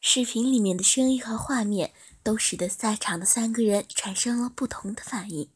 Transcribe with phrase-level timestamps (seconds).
[0.00, 5.50] 视频里面的声音和画面都使得在场的三个人产生了不同的反应。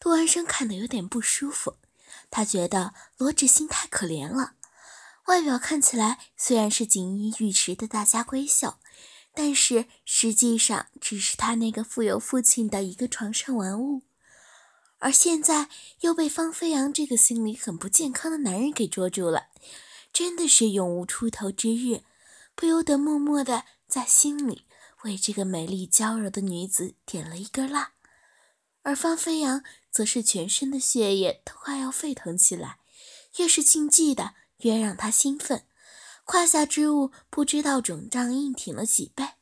[0.00, 1.76] 杜安生看得有点不舒服，
[2.30, 4.54] 他觉得罗志新太可怜了。
[5.26, 8.76] 外表看起来虽然是锦衣玉食的大家闺秀，
[9.34, 14.02] 但是实际上只是他那个富有父亲的一个床上玩物。
[15.00, 15.68] 而现在
[16.00, 19.48] 又被方飞扬这个心理很不健康的男人给捉住了，
[20.12, 22.02] 真的是永无出头之日，
[22.58, 24.66] 不由得默默的在心里
[25.04, 27.92] 为这个美丽娇柔的女子点了一根蜡。
[28.82, 32.80] 而方飞扬则是全身的血液都快要沸腾起来，
[33.36, 35.66] 越是禁忌的越让他兴奋，
[36.24, 39.34] 胯下之物不知道肿胀硬挺了几倍，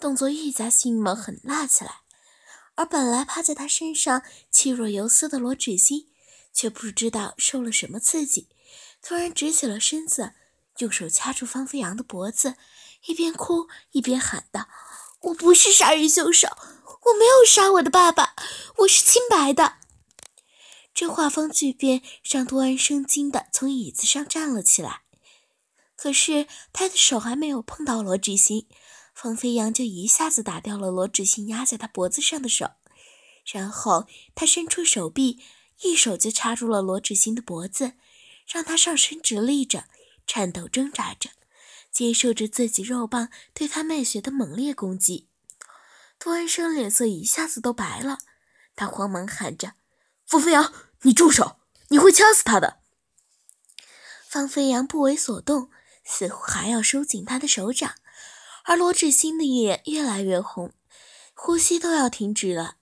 [0.00, 2.00] 动作愈加迅猛狠辣起来。
[2.74, 6.08] 而本来趴在他身上气若游丝的罗芷欣，
[6.52, 8.48] 却不知道受了什么刺激，
[9.00, 10.32] 突然直起了身子，
[10.78, 12.56] 用手掐住方飞扬的脖子，
[13.06, 14.68] 一边哭一边喊道
[15.22, 18.34] ：“我不是杀人凶手，我没有杀我的爸爸，
[18.78, 19.78] 我是清白的。”
[20.94, 25.02] 这画风巨变，让杜安生惊的从椅子上站了起来。
[25.94, 28.66] 可是他的手还没有碰到罗志新。
[29.14, 32.72] 方飞扬就一下子打掉了罗志新压在他脖子上的手，
[33.50, 35.40] 然后他伸出手臂，
[35.80, 37.94] 一手就掐住了罗志新的脖子，
[38.46, 39.84] 让他上身直立着，
[40.26, 41.30] 颤抖挣扎着，
[41.90, 45.28] 接受着自己肉棒对他脉血的猛烈攻击。
[46.18, 48.18] 杜安生脸色一下子都白了，
[48.74, 49.74] 他慌忙喊着
[50.26, 51.58] ：“方飞扬，你住手！
[51.88, 52.80] 你会掐死他的！”
[54.26, 55.70] 方飞扬不为所动，
[56.04, 57.94] 似乎还要收紧他的手掌。
[58.64, 60.72] 而罗志新的眼越来越红，
[61.34, 62.76] 呼吸都要停止了。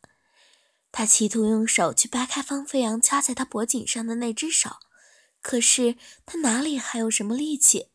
[0.91, 4.77] 他企图用手去掰开方飞扬掐在他脖颈上的那只手，
[5.45, 7.89] 可是他哪里还有什么力气？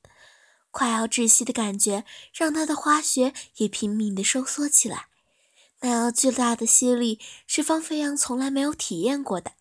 [0.70, 5.08] 快要窒息的感觉让他的花穴也拼命地收缩起来。
[5.80, 9.54] 那样巨大的吸力是方飞扬从来没有体验过的。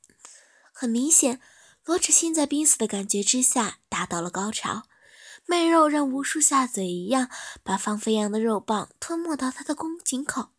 [0.71, 1.41] 很明显，
[1.83, 4.83] 罗志新在濒死的感觉之下达到了高潮。
[5.47, 7.31] 媚肉让无数下嘴一样
[7.63, 10.51] 把方飞扬的肉棒吞没到他的宫颈口，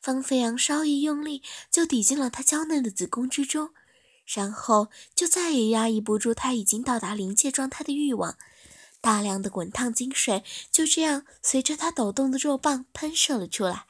[0.00, 1.42] 方飞扬稍一用力
[1.72, 3.74] 就抵进了他娇嫩的子宫之中，
[4.24, 8.36] 然后就再也压抑不住他已经到达临界状态的欲望，
[9.00, 13.86] 大量的滚烫精水就这样随着他抖动的肉棒喷射了出来。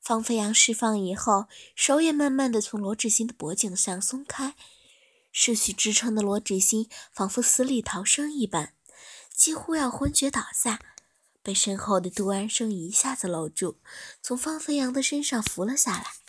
[0.00, 4.54] 方飞扬释放以后，手也慢慢的从罗志新的脖颈上松开，
[5.32, 8.74] 失去支撑的罗志新仿佛死里逃生一般。
[9.34, 10.78] 几乎要昏厥倒下，
[11.42, 13.78] 被身后的杜安生一下子搂住，
[14.20, 16.23] 从方飞扬的身上扶了下来。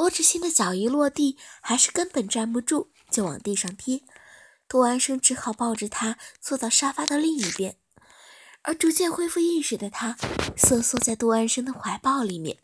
[0.00, 4.02] 罗志新的脚一落地，还是根本站不住，就往地上跌。
[4.66, 7.76] 杜安生只好抱着他坐到沙发的另一边，
[8.62, 10.16] 而逐渐恢复意识的他
[10.56, 12.62] 瑟缩在杜安生的怀抱里面，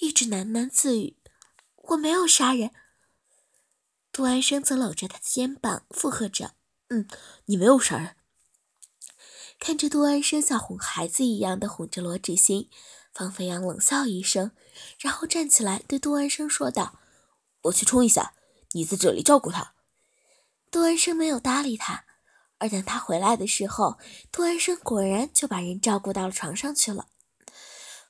[0.00, 1.16] 一直喃喃自语
[1.90, 2.72] ：“我没有杀人。”
[4.10, 6.56] 杜安生则搂着他的肩膀附和着
[6.90, 7.06] ：“嗯，
[7.44, 8.16] 你没有杀人。”
[9.60, 12.68] 看着杜安生像哄孩子一样的哄着罗志新，
[13.14, 14.52] 方飞扬冷笑一声，
[14.98, 16.98] 然后站起来对杜安生说道
[17.64, 18.34] ：“我去冲一下，
[18.72, 19.74] 你在这里照顾他。”
[20.70, 22.04] 杜安生没有搭理他，
[22.58, 23.98] 而等他回来的时候，
[24.30, 27.08] 杜安生果然就把人照顾到了床上去了。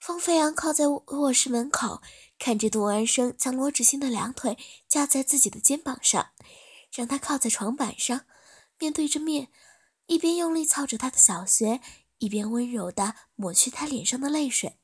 [0.01, 2.01] 方飞扬靠在卧室门口，
[2.39, 4.57] 看着杜安生将罗志新的两腿
[4.89, 6.31] 架在自己的肩膀上，
[6.93, 8.23] 让他靠在床板上，
[8.79, 9.49] 面对着面。
[10.07, 11.81] 一边用力操着他的小穴，
[12.19, 14.79] 一边温柔地抹去他脸上的泪水。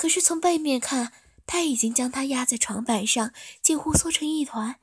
[0.00, 1.12] 可是从背面看，
[1.46, 4.76] 他已经将他压在床板上，近乎缩成一团，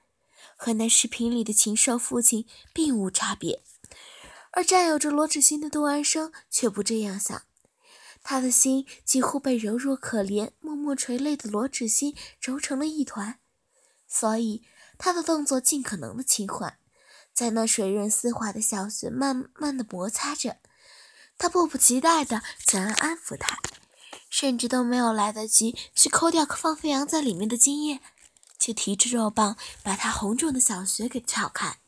[0.55, 3.63] 和那视频里的禽兽父亲并无差别。
[4.51, 7.41] 而占有着罗志新的杜安生却不这样想，
[8.21, 13.39] 他的心几乎被柔弱可怜、默默垂泪的罗志新揉成了一团，
[14.07, 14.61] 所以
[14.99, 16.77] 他的动作尽可能的轻缓。
[17.33, 20.57] 在那水润丝滑的小穴慢慢的摩擦着，
[21.39, 23.57] 他迫不及待的想要安抚他，
[24.29, 27.99] 甚至都没有来得及去抠掉放飞扬在里面的精液，
[28.57, 31.79] 就提着肉棒把他红肿的小穴给撬开。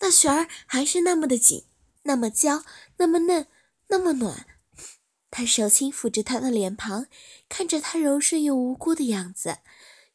[0.00, 1.64] 那穴儿还是那么的紧，
[2.02, 2.64] 那么娇，
[2.98, 3.46] 那么嫩，
[3.88, 4.46] 那么暖。
[5.30, 7.06] 他手轻抚着他的脸庞，
[7.48, 9.58] 看着他柔顺又无辜的样子，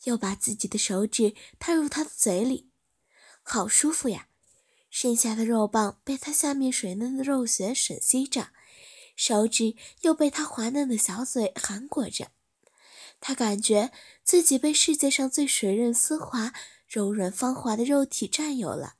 [0.03, 2.69] 又把自己的手指探入他的嘴里，
[3.43, 4.27] 好舒服呀。
[4.89, 8.49] 剩下的肉棒被他下面水嫩的肉穴吮吸着，
[9.23, 12.31] 手指又被他滑嫩的小嘴含裹着，
[13.19, 13.91] 他感觉
[14.23, 16.55] 自己被世界上最水润丝滑、
[16.87, 18.95] 柔软芳华的肉体占有了。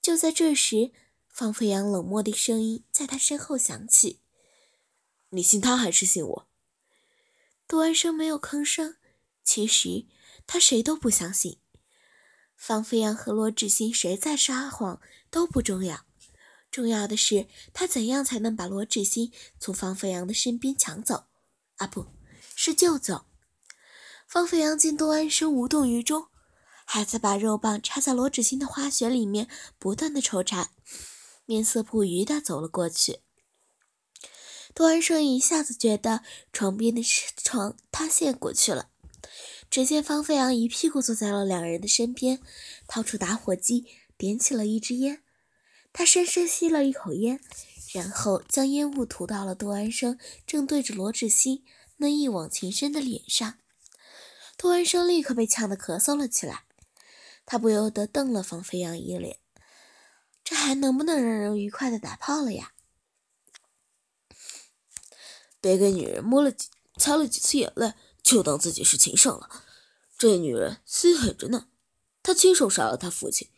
[0.00, 0.92] 就在这时，
[1.28, 4.20] 方飞扬冷漠的声音在他身后响起
[5.28, 6.48] ：“你信他还是信我？
[7.66, 8.96] 杜安生没有吭声。
[9.44, 10.06] 其实
[10.46, 11.58] 他谁都不相信，
[12.56, 16.06] 方飞扬和罗志新谁在撒谎都不重要，
[16.70, 21.24] 重要的是他怎样才能把罗志新从方飞扬的身边抢走？
[21.76, 22.06] 啊，不
[22.54, 23.24] 是救走。
[24.26, 26.26] 方飞扬见杜安生无动于衷，
[26.84, 29.48] 还在把肉棒插在罗志新的花穴里面，
[29.78, 30.70] 不断的抽插，
[31.46, 33.20] 面色不愉的走了过去。
[34.74, 36.22] 杜安生一下子觉得
[36.52, 37.02] 床边的
[37.42, 38.90] 床塌陷过去了。
[39.70, 42.40] 只见方飞扬一屁股坐在了两人的身边，
[42.86, 43.86] 掏出打火机，
[44.16, 45.22] 点起了一支烟。
[45.98, 47.40] 他深深吸了一口烟，
[47.92, 50.16] 然后将烟雾涂到了杜安生
[50.46, 51.64] 正对着罗志新
[51.96, 53.58] 那一往情深的脸上。
[54.56, 56.62] 杜安生立刻被呛得咳嗽了起来，
[57.44, 59.40] 他不由得瞪了方飞扬一脸
[60.44, 62.74] ：“这还能不能让人愉快的打炮了呀？
[65.60, 69.64] 别给女人摸了几、擦了几次眼泪。”就当自己是情圣了，
[70.16, 71.66] 这女人心狠着呢。
[72.22, 73.48] 她亲手杀了他父亲，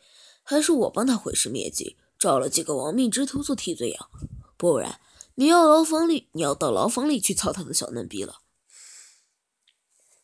[0.43, 4.11] 还是我帮她毁尸灭迹，找了几个亡命之徒做替罪羊。
[4.59, 5.01] 不然，
[5.37, 8.43] 你要牢房里，你要到牢房里去操他的小嫩逼了。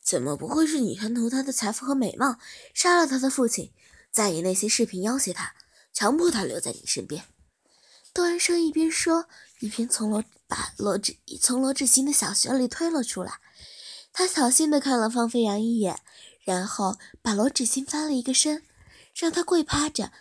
[0.05, 2.39] 怎么不会是你贪图他的财富和美貌，
[2.75, 3.73] 杀了他的父亲，
[4.13, 5.55] 再以那些视频要挟他，
[5.93, 7.25] 强迫他留在你身边？
[8.13, 9.27] 杜安生一边说，
[9.61, 13.41] 一边从罗把罗志从罗志新的小穴里推了出来。
[14.13, 16.01] 他小心地看了方飞扬一眼，
[16.45, 18.63] 然后把罗志新翻了一个身，
[19.15, 20.13] 让他跪趴着。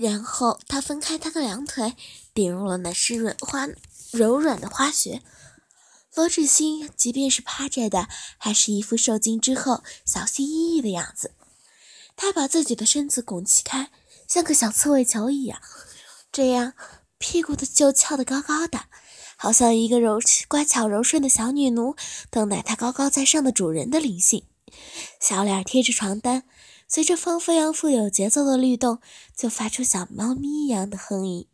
[0.00, 1.94] 然后他分开他的两腿，
[2.32, 3.68] 顶入了那湿润花
[4.10, 5.20] 柔软的花穴。
[6.14, 8.08] 罗志新即便是趴着的，
[8.38, 11.32] 还是一副受惊之后小心翼翼的样子。
[12.16, 13.90] 他把自己的身子拱起开，
[14.26, 15.60] 像个小刺猬球一样，
[16.32, 16.72] 这样
[17.18, 18.84] 屁股的就翘得高高的。
[19.36, 20.18] 好像一个柔
[20.48, 21.94] 乖巧柔顺的小女奴，
[22.30, 24.44] 等待他高高在上的主人的临幸。
[25.20, 26.44] 小脸贴着床单，
[26.92, 28.98] 随着方飞扬富有节奏的律动，
[29.36, 31.46] 就发出小猫咪一样的哼吟。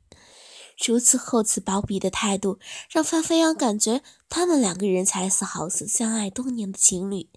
[0.82, 4.00] 如此厚此薄彼的态度，让方飞扬感觉
[4.30, 7.28] 他们两个人才是好似相爱多年的情侣，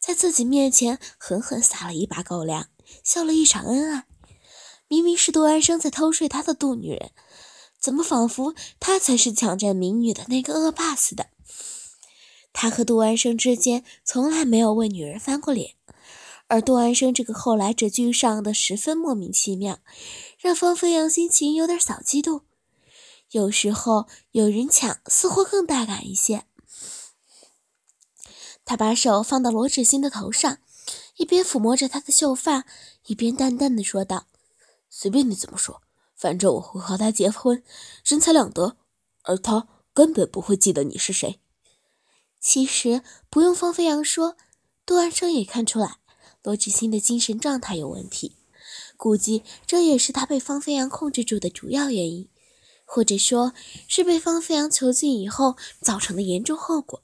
[0.00, 2.68] 在自己面前狠狠撒了一把狗粮，
[3.04, 4.04] 秀了一场恩爱。
[4.88, 7.10] 明明是杜安生在偷睡他的杜女人。
[7.78, 11.26] 怎么仿佛他才是抢占民女的那个恶霸似的？
[12.54, 15.74] 他和杜安生之间从来没有为女人翻过脸，
[16.52, 19.78] 而杜安生这个后来者居上的十分莫名其妙，
[20.38, 22.42] 让方飞扬心情有点小激动。
[23.30, 26.44] 有时候有人抢，似乎更大胆一些。
[28.66, 30.58] 他把手放到罗芷欣的头上，
[31.16, 32.66] 一边抚摸着她的秀发，
[33.06, 34.26] 一边淡淡的说道
[34.90, 35.80] ：“随便你怎么说。”
[36.14, 37.64] 反正我会和他结婚，
[38.04, 38.76] 人财两得，
[39.22, 41.40] 而他根本不会记得你是谁。
[42.38, 44.36] 其实不用方飞扬说，
[44.84, 45.96] 杜安生也看出来
[46.42, 48.36] 罗志新的精神状态有问题，
[48.96, 52.28] 估计这也是他被方飞扬控制住的主要原因，
[52.84, 53.52] 或者说
[53.86, 57.02] 是被方飞扬囚禁以后造成的严重后果。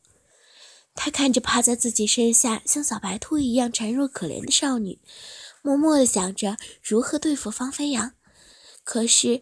[0.94, 4.98] 他看着趴在自己身下像小白兔一样孱弱可怜的少女，
[5.62, 8.14] 默默地想着如何对付方飞扬。
[8.82, 9.40] 可是，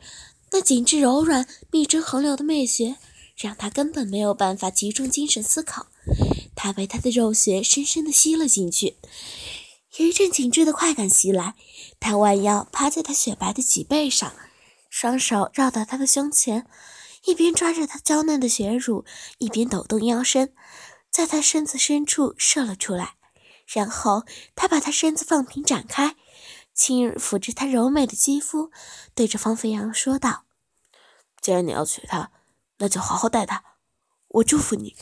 [0.52, 2.96] 那紧致柔软、蜜汁横流的媚穴，
[3.34, 5.86] 让他根本没有办法集中精神思考。
[6.55, 8.96] 他被他的肉穴深深地吸了进去，
[9.98, 11.55] 一阵紧致的快感袭来。
[11.98, 14.32] 他弯腰趴在他雪白的脊背上，
[14.91, 16.67] 双手绕到他的胸前，
[17.24, 19.05] 一边抓着他娇嫩的血乳，
[19.38, 20.55] 一边抖动腰身，
[21.10, 23.17] 在他身子深处射了出来。
[23.67, 24.24] 然后，
[24.55, 26.17] 他把他身子放平展开。
[26.72, 28.70] 轻抚着她柔美的肌肤，
[29.15, 30.44] 对着方飞扬说道
[31.41, 32.31] ：“既然你要娶她，
[32.76, 33.65] 那就好好待她。
[34.29, 34.94] 我祝福你。”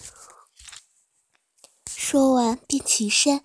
[1.90, 3.42] 说完便起身，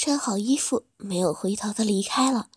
[0.00, 2.48] 穿好衣服，没有回头的离开了。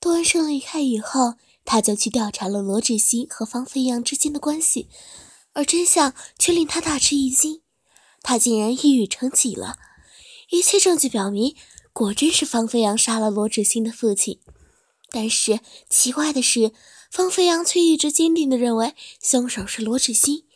[0.00, 1.34] 杜安生离开以后，
[1.66, 4.88] 他就去调查了罗志新和方飞扬之间的关系，
[5.52, 7.60] 而真相却令他大吃一惊：
[8.22, 9.76] 他竟然一语成疾了。
[10.48, 11.54] 一切证据表明。
[11.92, 14.40] 果真是方飞扬杀了罗志新的父亲，
[15.10, 15.60] 但是
[15.90, 16.72] 奇怪的是，
[17.10, 20.46] 方飞扬却一直坚定地认为凶手是罗志新，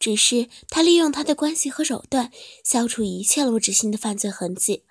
[0.00, 2.32] 只是他利用他的关系和手段
[2.64, 4.82] 消除一切罗志新的犯罪痕迹。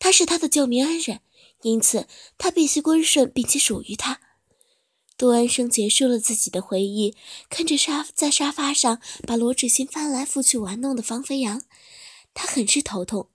[0.00, 1.20] 他是他的救命恩人，
[1.62, 4.20] 因此他必须归顺并且属于他。
[5.16, 7.14] 杜安生结束了自己的回忆，
[7.50, 11.62] 看着沙在沙发上把罗志新翻来覆去玩弄的方飞扬，
[12.32, 13.28] 他很是头痛。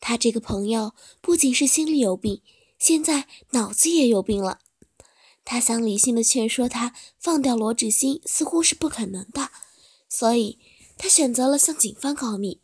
[0.00, 2.40] 他这个朋友不仅是心里有病，
[2.78, 4.60] 现在脑子也有病了。
[5.44, 9.50] 他想理性的劝说他放掉罗志新，似乎是不可能的。
[10.08, 10.58] 所以
[10.96, 12.62] 他选择了向警方告密。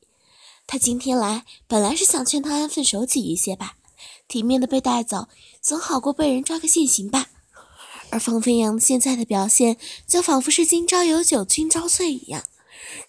[0.72, 3.74] 他今天来本来是想劝他安分守己一些吧，
[4.28, 5.26] 体面的被带走
[5.60, 7.26] 总好过被人抓个现行吧。
[8.10, 12.44] 而方飞扬现在的表现，就仿佛是今朝有酒今朝醉一样，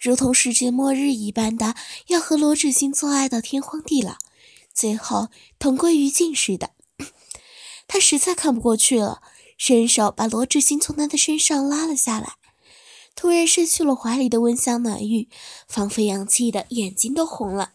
[0.00, 1.76] 如同世界末日一般的
[2.08, 4.16] 要和罗志新做爱到天荒地老，
[4.74, 5.28] 最后
[5.60, 6.70] 同归于尽似的。
[7.86, 9.22] 他实在看不过去了，
[9.56, 12.32] 伸手把罗志新从他的身上拉了下来。
[13.14, 15.28] 突然失去了怀里的温香暖玉，
[15.68, 17.74] 方飞扬气得眼睛都红了，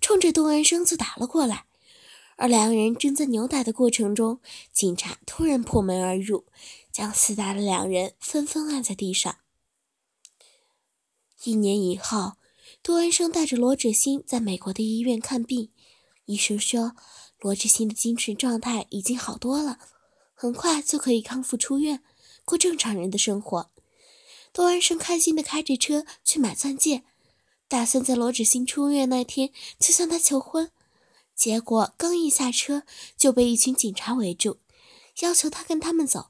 [0.00, 1.64] 冲着杜安生就打了过来。
[2.36, 4.40] 而两人正在扭打的过程中，
[4.72, 6.44] 警察突然破门而入，
[6.92, 9.36] 将厮打的两人纷纷按在地上。
[11.44, 12.32] 一年以后，
[12.82, 15.70] 杜安生带着罗志新在美国的医院看病，
[16.24, 16.96] 医生说
[17.38, 19.78] 罗志新的精神状态已经好多了，
[20.34, 22.02] 很快就可以康复出院，
[22.44, 23.70] 过正常人的生活。
[24.54, 27.02] 杜安生开心地开着车去买钻戒，
[27.66, 30.70] 打算在罗志新出院那天就向他求婚。
[31.34, 32.84] 结果刚一下车，
[33.16, 34.58] 就被一群警察围住，
[35.22, 36.26] 要求他跟他们走，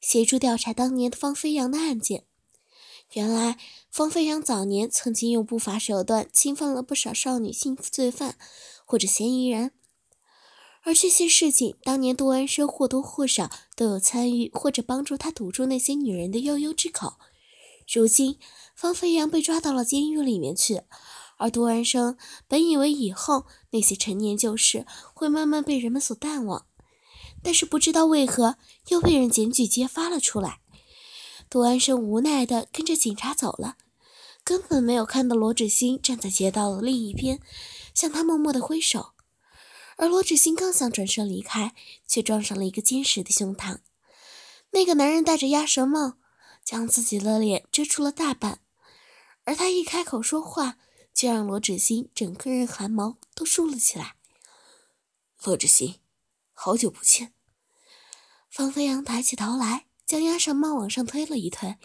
[0.00, 2.24] 协助调查当年的方飞扬的案件。
[3.12, 3.58] 原来，
[3.90, 8.38] 方飞扬早年曾经用不法手段侵犯了不少少女性罪犯
[8.86, 9.72] 或者嫌疑人，
[10.84, 17.18] 而这些事情，当年杜安生或多或少都有参与或者帮助他堵住那些女人的悠悠之口。
[17.90, 18.38] 如今，
[18.74, 20.82] 方飞扬被抓到了监狱里面去。
[21.38, 26.66] 而杜安生本以为以后那些陈年旧事会慢慢被人们所淡忘，
[27.42, 28.56] 但是不知道为何
[28.88, 30.60] 又被人检举揭发了出来。
[31.48, 33.76] 杜安生无奈地跟着警察走了，
[34.44, 37.40] 根本没有看到罗志新站在街道的另一边，
[37.94, 39.12] 向他默默地挥手。
[39.96, 41.74] 而罗志新刚想转身离开，
[42.06, 43.78] 却撞上了一个坚实的胸膛。
[44.72, 46.14] 那个男人戴着鸭舌帽，
[46.68, 48.60] 将自己的脸遮住了大半，
[49.44, 50.76] 而他一开口说话。
[51.14, 54.16] 就让罗志新整个人汗毛都竖了起来。
[55.42, 55.98] 罗志新，
[56.52, 57.32] 好久不见。
[58.50, 61.76] 方飞扬抬起头来，将鸭舌帽往上推了一推，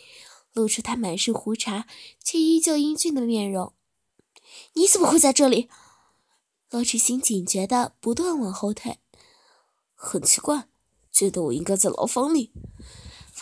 [0.52, 1.88] 露出他满是胡茬
[2.22, 3.74] 却依旧英俊的面容。
[4.74, 5.70] 你怎么会在这里？
[6.70, 9.00] 罗志新警觉的不断往后退。
[9.96, 10.68] 很奇怪，
[11.10, 12.52] 觉得我应该在牢房里。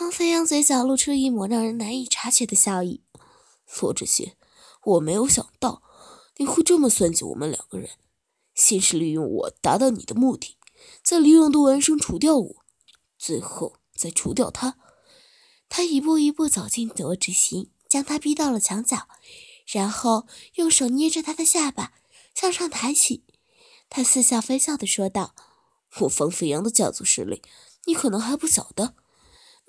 [0.01, 3.03] 方飞扬嘴角露出一抹让人难以察觉的笑意。
[3.79, 4.33] 罗志新。
[4.83, 5.83] 我没有想到
[6.37, 7.91] 你会这么算计我们两个人，
[8.55, 10.57] 先是利用我达到你的目的，
[11.03, 12.55] 再利用杜文生除掉我，
[13.19, 14.75] 最后再除掉他。
[15.69, 19.07] 他一步一步走进罗志新，将他逼到了墙角，
[19.67, 21.93] 然后用手捏着他的下巴
[22.33, 23.23] 向上抬起。
[23.87, 25.35] 他似笑非笑地说道
[26.01, 27.43] ：“我方飞扬的家族势力，
[27.85, 28.95] 你可能还不晓得。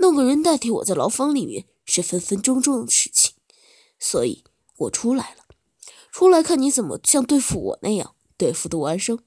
[0.02, 3.32] 弄个人代替我在牢房里面是分分钟钟的事情，
[3.98, 4.44] 所以。”
[4.82, 5.44] 我出来了，
[6.10, 9.20] 出来看你怎么像对付我那样对付杜安生。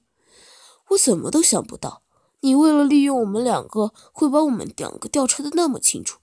[0.88, 2.02] 我怎么都想不到，
[2.40, 6.18] 你为了利用我们两个，会把我们两个调查的那么清楚，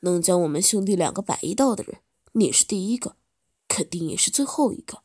[0.00, 2.00] 能将我们兄弟两个摆一道的人，
[2.32, 3.14] 你是第一个，
[3.68, 5.02] 肯定也是最后一个。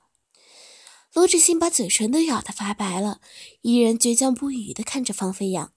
[1.13, 3.21] 罗志新把嘴唇都咬得发白了，
[3.61, 5.73] 依然倔强不语地看着方飞扬。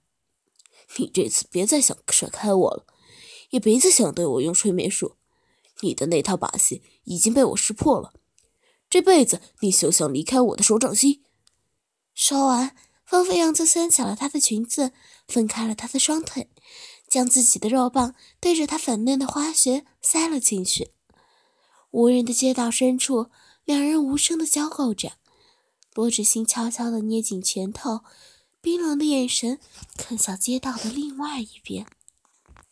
[0.97, 2.87] 你这次别再想甩开我了，
[3.53, 5.15] 也别再想对我用催眠术。
[5.81, 8.13] 你的那套把戏已经被我识破了，
[8.89, 11.21] 这辈子你休想离开我的手掌心。
[12.15, 14.91] 说完，方飞扬就掀起了她的裙子，
[15.27, 16.49] 分开了她的双腿，
[17.07, 20.89] 将自己的肉棒对着她粉嫩的花穴塞了进去。
[21.91, 23.27] 无人的街道深处，
[23.65, 25.13] 两人无声的交媾着。
[25.93, 28.01] 罗志新悄悄地捏紧拳头，
[28.61, 29.59] 冰冷的眼神
[29.95, 31.85] 看向街道的另外一边。